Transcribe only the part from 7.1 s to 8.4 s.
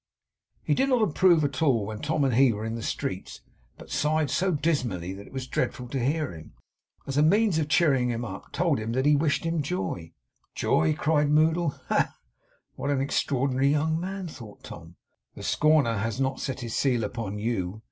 a means of cheering him